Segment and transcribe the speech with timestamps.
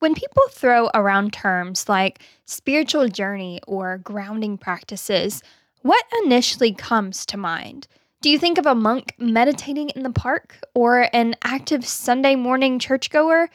[0.00, 5.42] When people throw around terms like spiritual journey or grounding practices,
[5.82, 7.86] what initially comes to mind?
[8.20, 12.78] Do you think of a monk meditating in the park or an active Sunday morning
[12.78, 13.50] churchgoer?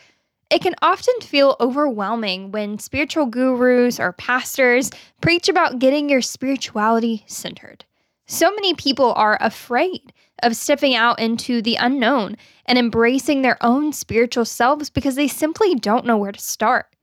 [0.49, 4.90] It can often feel overwhelming when spiritual gurus or pastors
[5.21, 7.85] preach about getting your spirituality centered.
[8.31, 12.37] So many people are afraid of stepping out into the unknown
[12.67, 16.95] and embracing their own spiritual selves because they simply don't know where to start.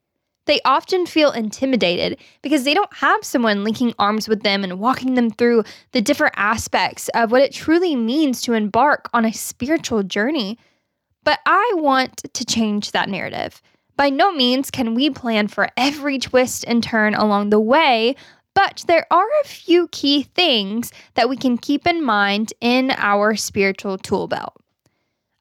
[0.45, 5.15] They often feel intimidated because they don't have someone linking arms with them and walking
[5.15, 10.05] them through the different aspects of what it truly means to embark on a spiritual
[10.05, 10.61] journey.
[11.25, 13.61] But I want to change that narrative.
[13.97, 18.15] By no means can we plan for every twist and turn along the way,
[18.57, 23.37] but there are a few key things that we can keep in mind in our
[23.37, 24.55] spiritual tool belt.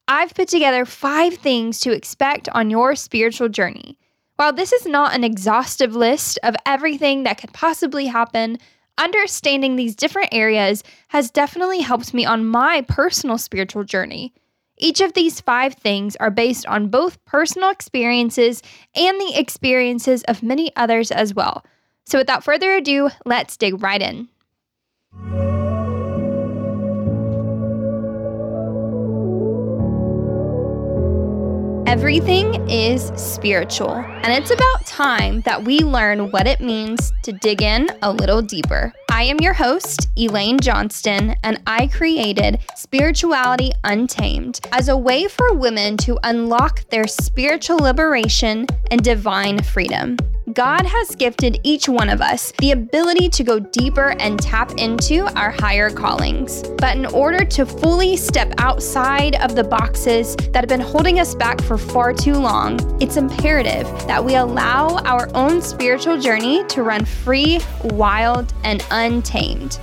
[0.06, 3.98] I've put together five things to expect on your spiritual journey.
[4.36, 8.58] While this is not an exhaustive list of everything that could possibly happen,
[8.98, 14.34] understanding these different areas has definitely helped me on my personal spiritual journey.
[14.78, 18.62] Each of these five things are based on both personal experiences
[18.94, 21.64] and the experiences of many others as well.
[22.06, 24.30] So, without further ado, let's dig right in.
[31.88, 37.62] Everything is spiritual, and it's about time that we learn what it means to dig
[37.62, 38.92] in a little deeper.
[39.10, 45.54] I am your host, Elaine Johnston, and I created Spirituality Untamed as a way for
[45.54, 50.18] women to unlock their spiritual liberation and divine freedom.
[50.56, 55.26] God has gifted each one of us the ability to go deeper and tap into
[55.38, 56.64] our higher callings.
[56.78, 61.36] But in order to fully step outside of the boxes that have been holding us
[61.36, 66.84] back for far too long, it's imperative that we allow our own spiritual journey to
[66.84, 69.78] run free, wild, and untamed.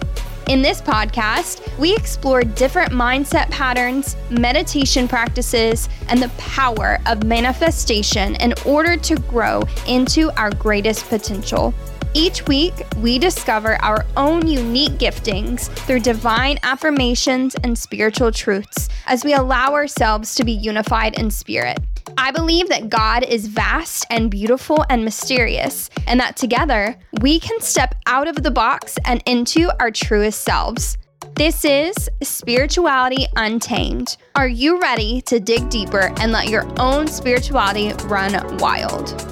[0.48, 8.34] In this podcast, we explore different mindset patterns, meditation practices, and the power of manifestation
[8.36, 11.72] in order to grow into our greatest potential.
[12.12, 19.24] Each week, we discover our own unique giftings through divine affirmations and spiritual truths as
[19.24, 21.78] we allow ourselves to be unified in spirit.
[22.16, 27.60] I believe that God is vast and beautiful and mysterious, and that together we can
[27.60, 30.98] step out of the box and into our truest selves.
[31.34, 34.16] This is Spirituality Untamed.
[34.34, 39.31] Are you ready to dig deeper and let your own spirituality run wild?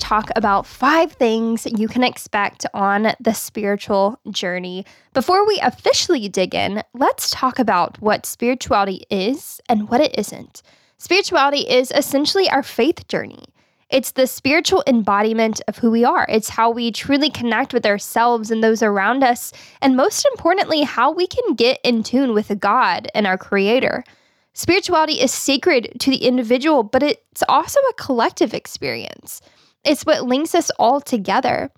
[0.00, 4.84] Talk about five things you can expect on the spiritual journey.
[5.12, 10.62] Before we officially dig in, let's talk about what spirituality is and what it isn't.
[10.98, 13.44] Spirituality is essentially our faith journey.
[13.90, 16.26] It's the spiritual embodiment of who we are.
[16.28, 21.10] It's how we truly connect with ourselves and those around us, and most importantly, how
[21.10, 24.04] we can get in tune with God and our Creator.
[24.52, 29.40] Spirituality is sacred to the individual, but it's also a collective experience.
[29.84, 31.70] It's what links us all together.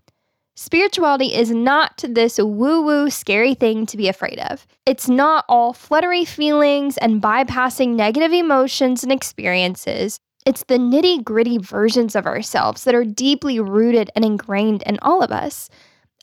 [0.54, 4.66] Spirituality is not this woo woo scary thing to be afraid of.
[4.84, 10.18] It's not all fluttery feelings and bypassing negative emotions and experiences.
[10.44, 15.22] It's the nitty gritty versions of ourselves that are deeply rooted and ingrained in all
[15.22, 15.70] of us.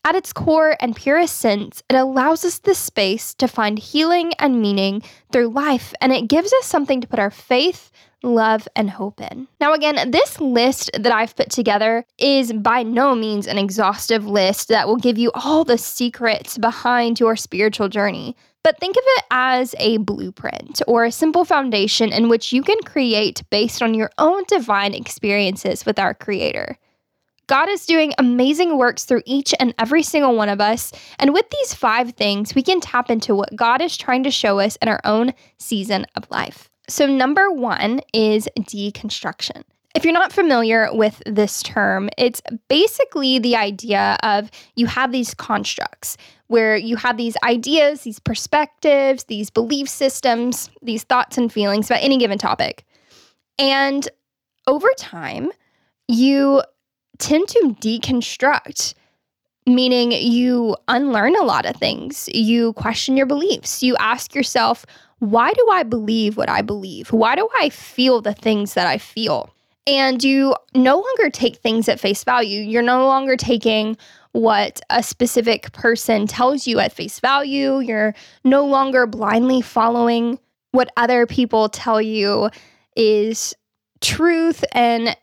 [0.05, 4.61] At its core and purest sense, it allows us the space to find healing and
[4.61, 7.91] meaning through life, and it gives us something to put our faith,
[8.23, 9.47] love, and hope in.
[9.59, 14.67] Now, again, this list that I've put together is by no means an exhaustive list
[14.67, 18.35] that will give you all the secrets behind your spiritual journey.
[18.63, 22.79] But think of it as a blueprint or a simple foundation in which you can
[22.83, 26.77] create based on your own divine experiences with our Creator.
[27.47, 30.91] God is doing amazing works through each and every single one of us.
[31.17, 34.59] And with these five things, we can tap into what God is trying to show
[34.59, 36.68] us in our own season of life.
[36.89, 39.63] So, number one is deconstruction.
[39.95, 45.33] If you're not familiar with this term, it's basically the idea of you have these
[45.33, 51.89] constructs where you have these ideas, these perspectives, these belief systems, these thoughts and feelings
[51.89, 52.85] about any given topic.
[53.59, 54.07] And
[54.67, 55.51] over time,
[56.07, 56.63] you
[57.19, 58.95] tend to deconstruct,
[59.67, 62.29] meaning you unlearn a lot of things.
[62.33, 63.83] You question your beliefs.
[63.83, 64.85] You ask yourself,
[65.19, 67.11] why do I believe what I believe?
[67.11, 69.49] Why do I feel the things that I feel?
[69.85, 72.61] And you no longer take things at face value.
[72.61, 73.97] You're no longer taking
[74.31, 77.79] what a specific person tells you at face value.
[77.79, 78.13] You're
[78.43, 80.39] no longer blindly following
[80.71, 82.49] what other people tell you
[82.95, 83.55] is
[84.01, 84.63] truth.
[84.73, 85.17] And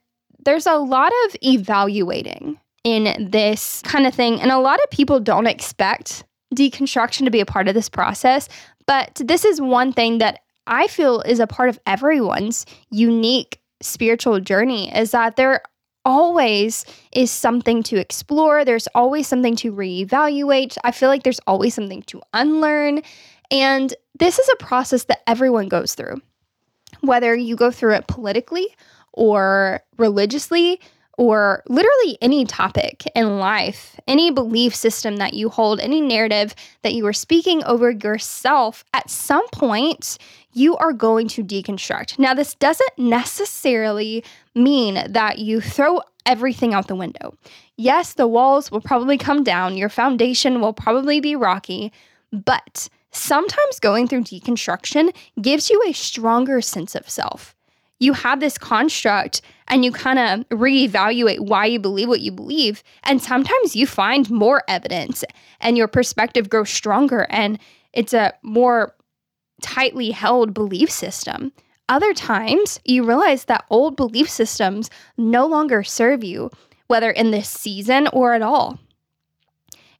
[0.44, 4.40] there's a lot of evaluating in this kind of thing.
[4.40, 8.48] And a lot of people don't expect deconstruction to be a part of this process.
[8.86, 14.40] But this is one thing that I feel is a part of everyone's unique spiritual
[14.40, 15.62] journey is that there
[16.04, 18.64] always is something to explore.
[18.64, 20.78] There's always something to reevaluate.
[20.84, 23.02] I feel like there's always something to unlearn.
[23.50, 26.20] And this is a process that everyone goes through,
[27.00, 28.68] whether you go through it politically
[29.12, 30.80] or religiously
[31.16, 36.94] or literally any topic in life, any belief system that you hold, any narrative that
[36.94, 40.18] you are speaking over yourself, at some point,
[40.52, 42.18] you are going to deconstruct.
[42.18, 44.24] Now, this doesn't necessarily
[44.54, 47.34] mean that you throw everything out the window.
[47.76, 51.92] Yes, the walls will probably come down, your foundation will probably be rocky,
[52.32, 57.55] but sometimes going through deconstruction gives you a stronger sense of self
[57.98, 62.82] you have this construct and you kind of reevaluate why you believe what you believe.
[63.04, 65.24] And sometimes you find more evidence
[65.60, 67.58] and your perspective grows stronger and
[67.92, 68.94] it's a more
[69.62, 71.52] tightly held belief system.
[71.88, 76.50] Other times you realize that old belief systems no longer serve you,
[76.88, 78.78] whether in this season or at all.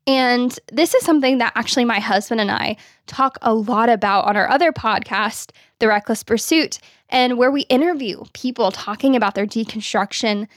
[0.06, 2.76] And this is something that actually my husband and I
[3.06, 5.50] talk a lot about on our other podcast,
[5.80, 6.78] The Reckless Pursuit,
[7.08, 10.48] and where we interview people talking about their deconstruction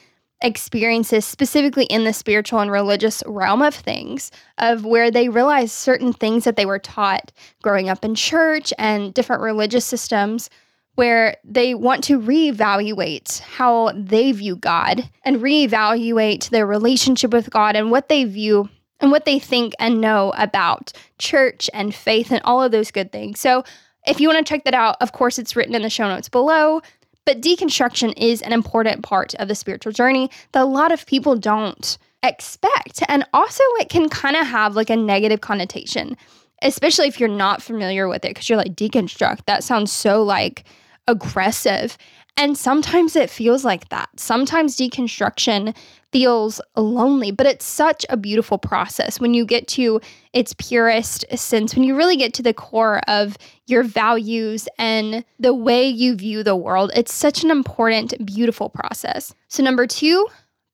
[0.41, 6.13] experiences, specifically in the spiritual and religious realm of things, of where they realize certain
[6.13, 7.31] things that they were taught
[7.61, 10.49] growing up in church and different religious systems.
[10.95, 17.77] Where they want to reevaluate how they view God and reevaluate their relationship with God
[17.77, 18.67] and what they view
[18.99, 23.13] and what they think and know about church and faith and all of those good
[23.13, 23.39] things.
[23.39, 23.63] So,
[24.09, 26.29] if you want to check that out, of course, it's written in the show notes
[26.29, 26.81] below.
[27.25, 31.35] But deconstruction is an important part of the spiritual journey that a lot of people
[31.35, 33.03] don't expect.
[33.07, 36.17] And also, it can kind of have like a negative connotation,
[36.63, 40.63] especially if you're not familiar with it, because you're like, deconstruct, that sounds so like
[41.07, 41.97] aggressive.
[42.39, 44.07] And sometimes it feels like that.
[44.17, 45.75] Sometimes deconstruction
[46.13, 49.99] feels lonely, but it's such a beautiful process when you get to
[50.31, 53.37] its purest sense, when you really get to the core of
[53.67, 56.91] your values and the way you view the world.
[56.95, 59.35] It's such an important, beautiful process.
[59.49, 60.25] So, number two,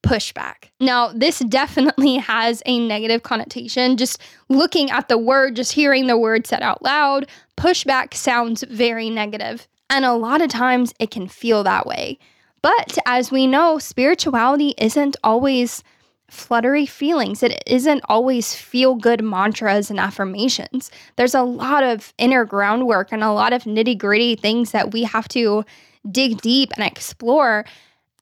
[0.03, 0.69] pushback.
[0.79, 3.97] Now, this definitely has a negative connotation.
[3.97, 7.27] Just looking at the word, just hearing the word said out loud,
[7.57, 9.67] pushback sounds very negative.
[9.89, 12.17] And a lot of times it can feel that way.
[12.61, 15.83] But as we know, spirituality isn't always
[16.29, 17.43] fluttery feelings.
[17.43, 20.89] It isn't always feel good mantras and affirmations.
[21.15, 25.03] There's a lot of inner groundwork and a lot of nitty gritty things that we
[25.03, 25.63] have to
[26.11, 27.65] dig deep and explore.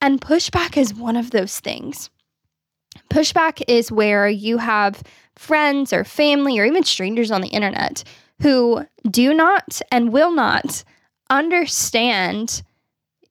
[0.02, 2.10] And pushback is one of those things.
[3.10, 5.02] Pushback is where you have
[5.36, 8.04] friends or family or even strangers on the internet
[8.40, 10.84] who do not and will not
[11.30, 12.62] understand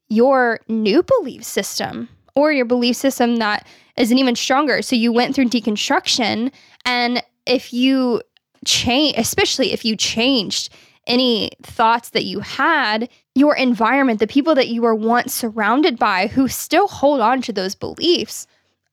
[0.10, 3.68] your new belief system or your belief system that
[3.98, 4.81] is an even stronger.
[4.81, 6.51] So you went through deconstruction,
[6.86, 8.22] and if you
[8.65, 10.74] change, especially if you changed
[11.06, 16.27] any thoughts that you had, your environment, the people that you were once surrounded by
[16.27, 18.48] who still hold on to those beliefs,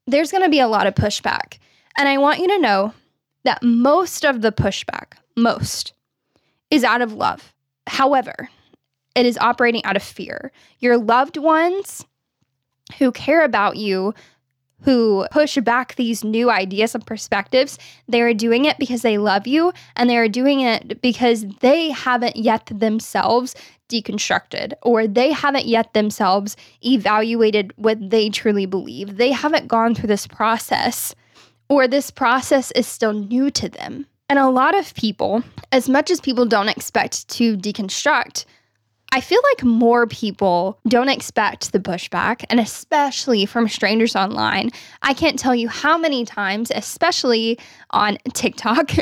[0.06, 1.58] there's going to be a lot of pushback.
[1.96, 2.94] And I want you to know
[3.44, 5.92] that most of the pushback, most,
[6.70, 7.54] is out of love.
[7.86, 8.48] However,
[9.14, 10.52] it is operating out of fear.
[10.78, 12.04] Your loved ones
[12.98, 14.14] who care about you,
[14.82, 19.46] who push back these new ideas and perspectives, they are doing it because they love
[19.46, 23.54] you and they are doing it because they haven't yet themselves
[23.88, 29.16] deconstructed or they haven't yet themselves evaluated what they truly believe.
[29.16, 31.14] They haven't gone through this process
[31.68, 34.06] or this process is still new to them.
[34.28, 38.44] And a lot of people, as much as people don't expect to deconstruct,
[39.12, 44.70] I feel like more people don't expect the pushback, and especially from strangers online.
[45.02, 47.58] I can't tell you how many times, especially
[47.90, 48.92] on TikTok,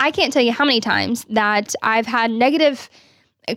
[0.00, 2.90] I can't tell you how many times that I've had negative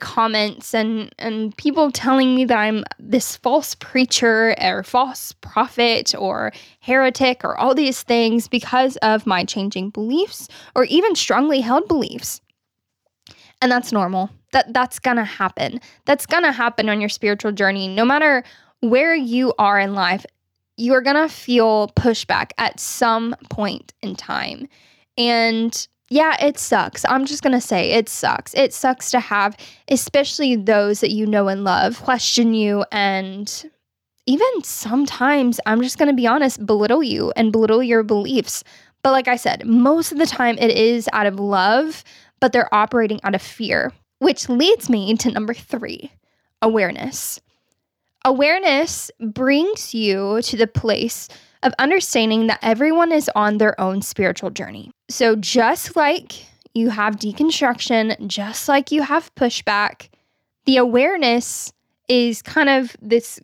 [0.02, 6.52] comments and and people telling me that I'm this false preacher or false prophet or
[6.82, 12.42] heretic or all these things because of my changing beliefs or even strongly held beliefs.
[13.62, 15.82] And that's normal that that's gonna happen.
[16.06, 18.44] That's gonna happen on your spiritual journey, no matter
[18.80, 20.26] where you are in life,
[20.78, 24.68] you're going to feel pushback at some point in time.
[25.18, 27.04] And yeah, it sucks.
[27.10, 28.54] I'm just going to say it sucks.
[28.54, 29.58] It sucks to have,
[29.90, 33.72] especially those that you know and love, question you and
[34.28, 38.64] even sometimes, I'm just going to be honest, belittle you and belittle your beliefs.
[39.02, 42.04] But like I said, most of the time it is out of love,
[42.40, 46.12] but they're operating out of fear, which leads me to number three
[46.62, 47.40] awareness.
[48.26, 51.30] Awareness brings you to the place
[51.64, 54.92] of understanding that everyone is on their own spiritual journey.
[55.10, 56.34] So, just like
[56.74, 60.10] you have deconstruction, just like you have pushback,
[60.66, 61.72] the awareness
[62.08, 63.40] is kind of this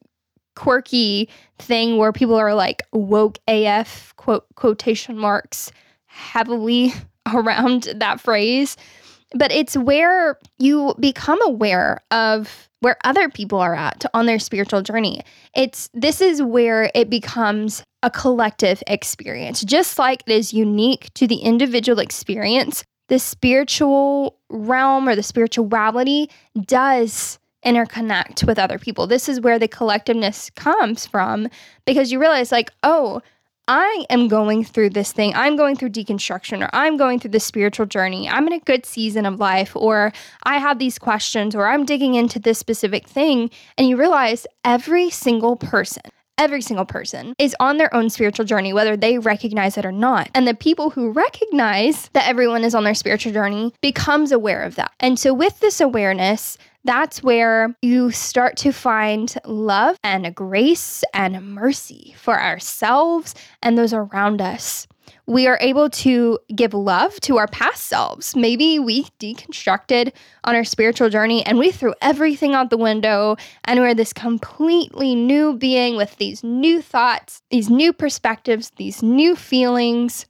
[0.55, 5.71] quirky thing where people are like woke AF quote quotation marks
[6.05, 6.93] heavily
[7.27, 8.75] around that phrase
[9.33, 14.81] but it's where you become aware of where other people are at on their spiritual
[14.81, 15.21] journey.
[15.55, 19.63] It's this is where it becomes a collective experience.
[19.63, 26.29] Just like it is unique to the individual experience, the spiritual realm or the spirituality
[26.65, 29.07] does interconnect with other people.
[29.07, 31.47] This is where the collectiveness comes from
[31.85, 33.21] because you realize, like, oh,
[33.67, 35.33] I am going through this thing.
[35.35, 38.27] I'm going through deconstruction, or I'm going through this spiritual journey.
[38.27, 40.11] I'm in a good season of life, or
[40.43, 43.49] I have these questions, or I'm digging into this specific thing.
[43.77, 46.03] And you realize every single person,
[46.37, 50.29] every single person is on their own spiritual journey, whether they recognize it or not.
[50.35, 54.75] And the people who recognize that everyone is on their spiritual journey becomes aware of
[54.75, 54.91] that.
[54.99, 61.53] And so, with this awareness, that's where you start to find love and grace and
[61.53, 64.87] mercy for ourselves and those around us.
[65.25, 68.35] We are able to give love to our past selves.
[68.35, 70.13] Maybe we deconstructed
[70.43, 75.15] on our spiritual journey and we threw everything out the window and we're this completely
[75.15, 80.25] new being with these new thoughts, these new perspectives, these new feelings,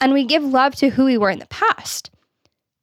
[0.00, 2.10] and we give love to who we were in the past.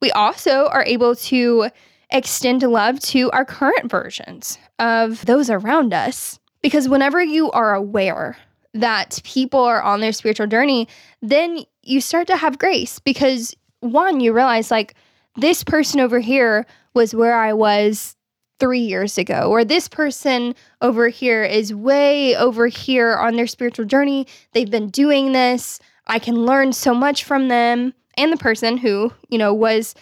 [0.00, 1.70] We also are able to
[2.12, 6.38] extend love to our current versions of those around us.
[6.62, 8.36] Because whenever you are aware
[8.74, 10.88] that people are on their spiritual journey,
[11.20, 14.94] then you start to have grace because one, you realize like
[15.36, 18.16] this person over here was where I was
[18.60, 23.86] three years ago, or this person over here is way over here on their spiritual
[23.86, 24.26] journey.
[24.52, 25.80] They've been doing this.
[26.06, 29.96] I can learn so much from them and the person who, you know, was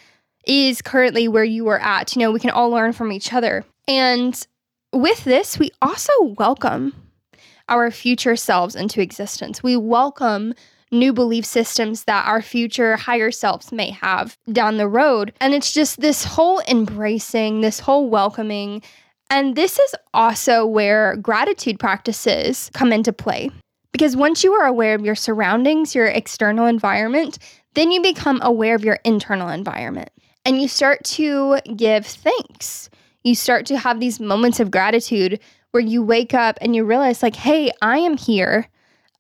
[0.47, 2.15] is currently where you are at.
[2.15, 3.65] You know, we can all learn from each other.
[3.87, 4.47] And
[4.93, 6.95] with this, we also welcome
[7.69, 9.63] our future selves into existence.
[9.63, 10.55] We welcome
[10.91, 15.33] new belief systems that our future higher selves may have down the road.
[15.41, 18.83] And it's just this whole embracing, this whole welcoming.
[19.31, 23.51] And this is also where gratitude practices come into play.
[23.93, 27.39] Because once you are aware of your surroundings, your external environment,
[27.75, 30.11] then you become aware of your internal environment
[30.45, 32.91] and you start to give thanks.
[33.25, 35.41] You start to have these moments of gratitude
[35.73, 38.69] where you wake up and you realize, like, hey, I am here.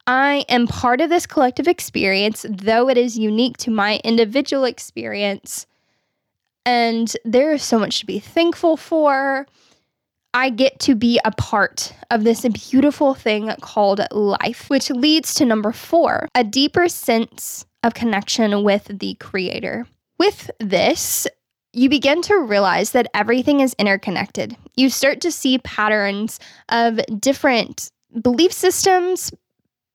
[0.06, 5.66] I am part of this collective experience, though it is unique to my individual experience.
[6.66, 9.46] And there is so much to be thankful for.
[10.32, 15.44] I get to be a part of this beautiful thing called life, which leads to
[15.44, 19.86] number four a deeper sense of connection with the Creator.
[20.20, 21.26] With this,
[21.72, 24.54] you begin to realize that everything is interconnected.
[24.76, 29.32] You start to see patterns of different belief systems,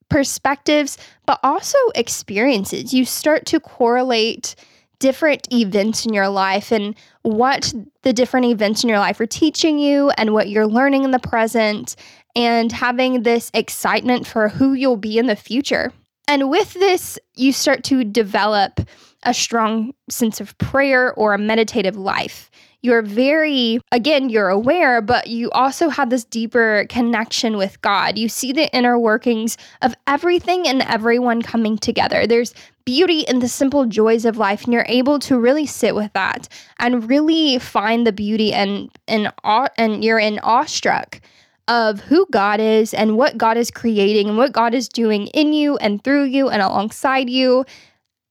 [0.09, 2.91] perspectives, but also experiences.
[2.91, 4.55] You start to correlate
[4.97, 9.77] different events in your life and what the different events in your life are teaching
[9.77, 11.95] you and what you're learning in the present
[12.35, 15.93] and having this excitement for who you'll be in the future.
[16.27, 18.79] And with this, you start to develop
[19.25, 22.49] a strong sense of prayer or a meditative life.
[22.81, 28.15] You're very, again, you're aware, but you also have this deeper connection with God.
[28.15, 32.27] You see the inner workings of everything and everyone coming together.
[32.27, 32.53] There's
[32.85, 36.47] beauty in the simple joys of life, and you're able to really sit with that
[36.77, 41.21] and really find the beauty and and awe, and you're in awestruck
[41.67, 45.53] of who God is and what God is creating and what God is doing in
[45.53, 47.65] you and through you and alongside you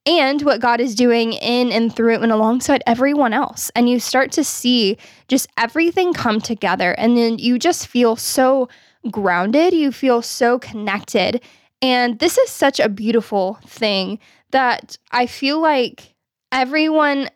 [0.07, 3.71] and what God is doing in and through and alongside everyone else.
[3.75, 6.93] And you start to see just everything come together.
[6.93, 8.69] And then you just feel so
[9.11, 11.43] grounded, you feel so connected.
[11.81, 14.19] And this is such a beautiful thing
[14.51, 16.15] that I feel like
[16.53, 17.29] everyone,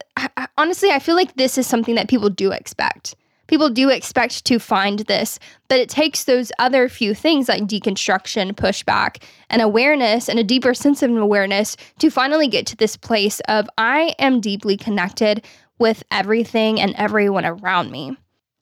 [0.57, 3.17] honestly, I feel like this is something that people do expect.
[3.49, 8.53] People do expect to find this, but it takes those other few things like deconstruction,
[8.53, 13.41] pushback, and awareness, and a deeper sense of awareness to finally get to this place
[13.49, 15.45] of I am deeply connected
[15.79, 18.17] with everything and everyone around me.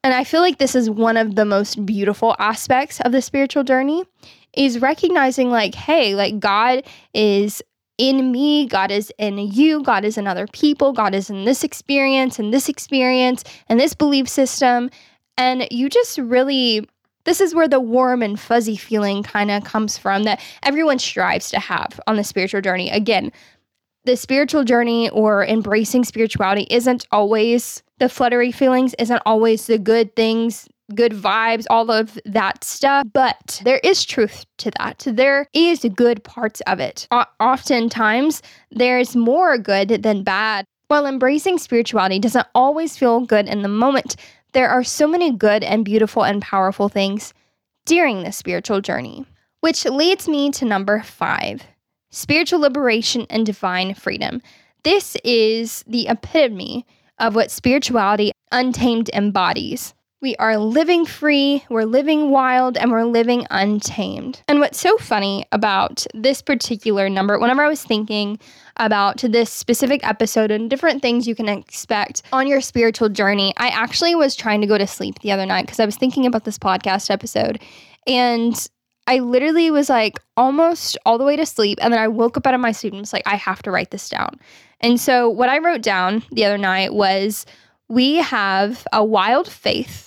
[0.05, 3.65] And I feel like this is one of the most beautiful aspects of the spiritual
[3.65, 4.05] journey
[4.57, 7.63] is recognizing like hey, like God is
[7.99, 11.65] in me, God is in you, God is in other people, God is in this
[11.65, 14.91] experience and this experience and this belief system.
[15.39, 16.89] And you just really,
[17.25, 21.51] this is where the warm and fuzzy feeling kind of comes from that everyone strives
[21.51, 22.91] to have on the spiritual journey.
[22.91, 23.33] Again,
[24.05, 30.15] the spiritual journey or embracing spirituality isn't always the fluttery feelings, isn't always the good
[30.15, 33.07] things good vibes, all of that stuff.
[33.13, 35.05] But there is truth to that.
[35.07, 37.09] There is good parts of it.
[37.11, 40.65] O- oftentimes, there's more good than bad.
[40.89, 44.17] While embracing spirituality doesn't always feel good in the moment,
[44.53, 47.35] there are so many good and beautiful and powerful things
[47.87, 49.27] during the spiritual journey.
[49.61, 51.63] Which leads me to number five
[52.11, 54.41] spiritual liberation and divine freedom.
[54.85, 56.87] This is the epitome
[57.19, 59.93] of what spirituality untamed embodies.
[60.27, 64.43] We are living free, we're living wild, and we're living untamed.
[64.49, 68.41] And what's so funny about this particular number, whenever I was thinking
[68.77, 73.69] about this specific episode and different things you can expect on your spiritual journey, I
[73.69, 76.43] actually was trying to go to sleep the other night because I was thinking about
[76.43, 77.63] this podcast episode.
[78.09, 78.69] And
[79.07, 81.79] I literally was like almost all the way to sleep.
[81.81, 83.71] And then I woke up out of my sleep and was like, I have to
[83.71, 84.41] write this down.
[84.81, 87.47] And so what I wrote down the other night was
[87.87, 90.07] we have a wild faith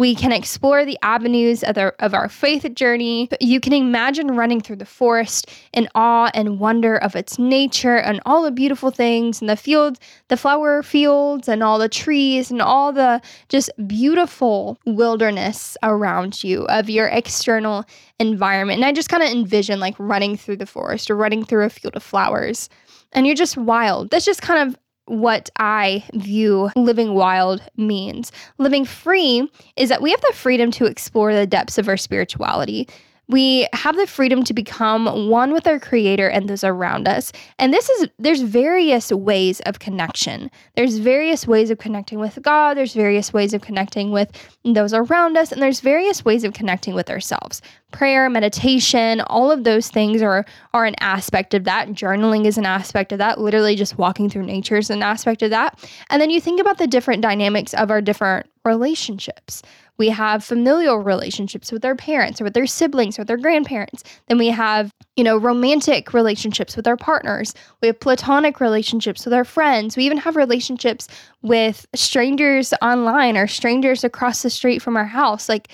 [0.00, 3.28] we can explore the avenues of, the, of our faith journey.
[3.38, 8.18] You can imagine running through the forest in awe and wonder of its nature and
[8.24, 12.62] all the beautiful things and the fields, the flower fields, and all the trees and
[12.62, 17.84] all the just beautiful wilderness around you of your external
[18.18, 18.78] environment.
[18.78, 21.68] And I just kind of envision like running through the forest or running through a
[21.68, 22.70] field of flowers.
[23.12, 24.10] And you're just wild.
[24.10, 24.78] That's just kind of
[25.10, 28.30] what I view living wild means.
[28.58, 32.88] Living free is that we have the freedom to explore the depths of our spirituality
[33.30, 37.32] we have the freedom to become one with our creator and those around us.
[37.58, 40.50] And this is there's various ways of connection.
[40.74, 42.76] There's various ways of connecting with god.
[42.76, 44.30] There's various ways of connecting with
[44.64, 45.52] those around us.
[45.52, 47.62] And there's various ways of connecting with ourselves.
[47.92, 51.88] Prayer meditation all of those things are are an aspect of that.
[51.90, 53.40] Journaling is an aspect of that.
[53.40, 55.78] Literally just walking through nature is an aspect of that.
[56.10, 59.62] And then you think about the different dynamics of our different relationships
[60.00, 64.02] we have familial relationships with our parents or with their siblings or their grandparents.
[64.28, 67.52] Then we have, you know, romantic relationships with our partners.
[67.82, 69.98] We have platonic relationships with our friends.
[69.98, 71.06] We even have relationships
[71.42, 75.50] with strangers online or strangers across the street from our house.
[75.50, 75.68] Like,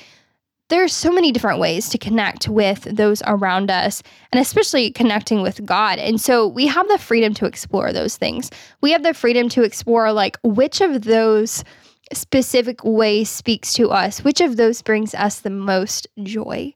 [0.70, 5.64] there's so many different ways to connect with those around us and especially connecting with
[5.64, 6.00] God.
[6.00, 8.50] And so we have the freedom to explore those things.
[8.80, 11.62] We have the freedom to explore like which of those
[12.12, 16.74] specific way speaks to us, which of those brings us the most joy?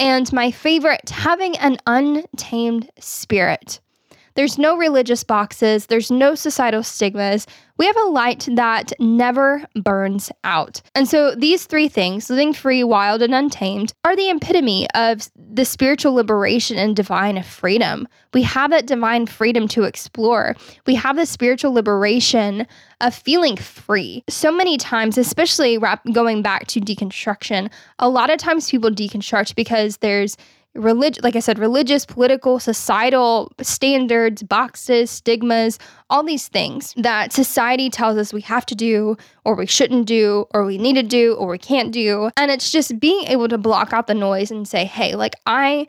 [0.00, 3.80] And my favorite, having an untamed spirit.
[4.38, 7.44] There's no religious boxes, there's no societal stigmas.
[7.76, 10.80] We have a light that never burns out.
[10.94, 15.64] And so these three things, living free, wild, and untamed, are the epitome of the
[15.64, 18.06] spiritual liberation and divine freedom.
[18.32, 20.54] We have that divine freedom to explore.
[20.86, 22.64] We have the spiritual liberation
[23.00, 24.22] of feeling free.
[24.28, 25.78] So many times, especially
[26.12, 30.36] going back to deconstruction, a lot of times people deconstruct because there's
[30.74, 35.78] religion like i said religious political societal standards boxes stigmas
[36.10, 40.46] all these things that society tells us we have to do or we shouldn't do
[40.52, 42.30] or we need to do or we can't do.
[42.36, 45.86] And it's just being able to block out the noise and say hey like i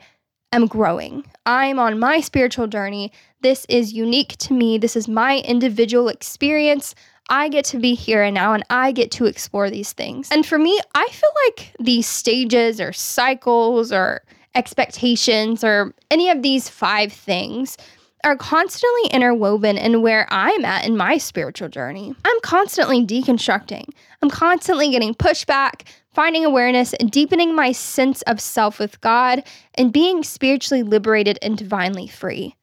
[0.52, 1.24] am growing.
[1.46, 3.12] I'm on my spiritual journey.
[3.40, 4.78] This is unique to me.
[4.78, 6.94] This is my individual experience.
[7.28, 10.28] I get to be here and now and I get to explore these things.
[10.32, 14.22] And for me, I feel like these stages or cycles or
[14.54, 17.76] expectations, or any of these five things
[18.24, 22.14] are constantly interwoven in where I'm at in my spiritual journey.
[22.24, 23.86] I'm constantly deconstructing.
[24.22, 29.42] I'm constantly getting pushback, finding awareness, and deepening my sense of self with God,
[29.74, 32.56] and being spiritually liberated and divinely free.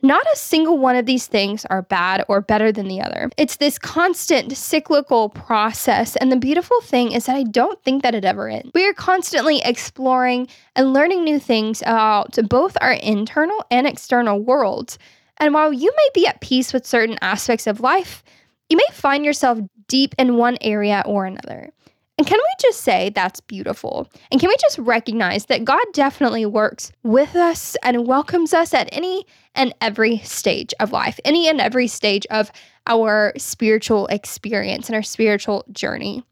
[0.00, 3.30] Not a single one of these things are bad or better than the other.
[3.36, 6.14] It's this constant cyclical process.
[6.16, 8.70] And the beautiful thing is that I don't think that it ever ends.
[8.74, 14.98] We are constantly exploring and learning new things about both our internal and external worlds.
[15.38, 18.22] And while you may be at peace with certain aspects of life,
[18.68, 19.58] you may find yourself
[19.88, 21.70] deep in one area or another.
[22.18, 24.08] And can we just say that's beautiful?
[24.32, 28.88] And can we just recognize that God definitely works with us and welcomes us at
[28.90, 32.50] any and every stage of life, any and every stage of
[32.88, 36.24] our spiritual experience and our spiritual journey?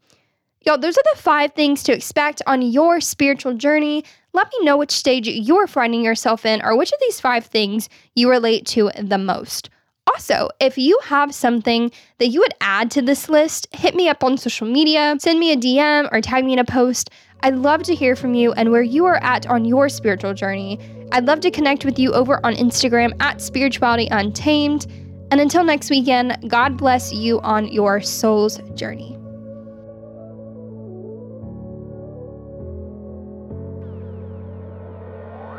[0.65, 4.03] Y'all, those are the five things to expect on your spiritual journey.
[4.33, 7.87] Let me know which stage you're finding yourself in or which of these five things
[8.13, 9.69] you relate to the most.
[10.07, 14.23] Also, if you have something that you would add to this list, hit me up
[14.23, 17.09] on social media, send me a DM, or tag me in a post.
[17.41, 20.79] I'd love to hear from you and where you are at on your spiritual journey.
[21.11, 24.87] I'd love to connect with you over on Instagram at Spirituality Untamed.
[25.29, 29.16] And until next weekend, God bless you on your soul's journey.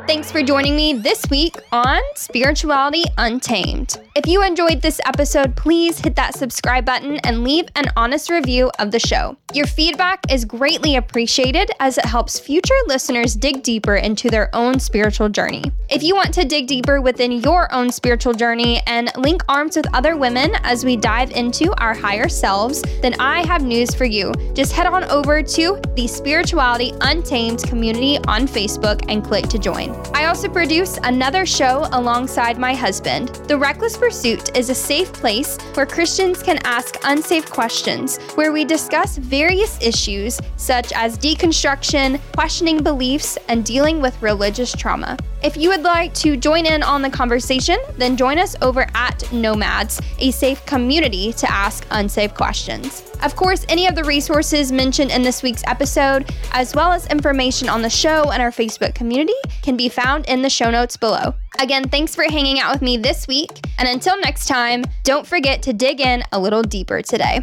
[0.09, 3.95] Thanks for joining me this week on Spirituality Untamed.
[4.15, 8.71] If you enjoyed this episode, please hit that subscribe button and leave an honest review
[8.79, 9.37] of the show.
[9.53, 14.79] Your feedback is greatly appreciated as it helps future listeners dig deeper into their own
[14.79, 15.63] spiritual journey.
[15.89, 19.85] If you want to dig deeper within your own spiritual journey and link arms with
[19.93, 24.31] other women as we dive into our higher selves, then I have news for you.
[24.55, 29.98] Just head on over to the Spirituality Untamed community on Facebook and click to join.
[30.13, 33.29] I also produce another show alongside my husband.
[33.47, 38.65] The Reckless Pursuit is a safe place where Christians can ask unsafe questions, where we
[38.65, 45.17] discuss various issues such as deconstruction, questioning beliefs, and dealing with religious trauma.
[45.41, 49.31] If you would like to join in on the conversation, then join us over at
[49.31, 53.09] Nomads, a safe community to ask unsafe questions.
[53.23, 57.69] Of course, any of the resources mentioned in this week's episode, as well as information
[57.69, 61.33] on the show and our Facebook community, can found in the show notes below.
[61.59, 65.61] Again, thanks for hanging out with me this week, and until next time, don't forget
[65.63, 67.41] to dig in a little deeper today.